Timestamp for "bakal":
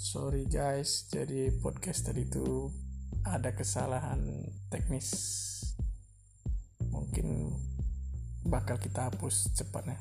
8.48-8.80